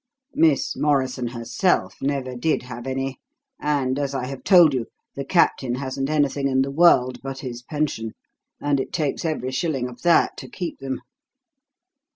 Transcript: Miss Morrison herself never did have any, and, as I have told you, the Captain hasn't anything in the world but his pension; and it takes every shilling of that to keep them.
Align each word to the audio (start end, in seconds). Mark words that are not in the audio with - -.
Miss 0.33 0.75
Morrison 0.75 1.27
herself 1.27 1.97
never 2.01 2.35
did 2.35 2.63
have 2.63 2.87
any, 2.87 3.19
and, 3.59 3.99
as 3.99 4.15
I 4.15 4.25
have 4.25 4.43
told 4.43 4.73
you, 4.73 4.87
the 5.15 5.23
Captain 5.23 5.75
hasn't 5.75 6.09
anything 6.09 6.47
in 6.47 6.63
the 6.63 6.71
world 6.71 7.21
but 7.21 7.41
his 7.41 7.61
pension; 7.61 8.13
and 8.59 8.79
it 8.79 8.91
takes 8.91 9.23
every 9.25 9.51
shilling 9.51 9.87
of 9.87 10.01
that 10.01 10.37
to 10.37 10.49
keep 10.49 10.79
them. 10.79 11.01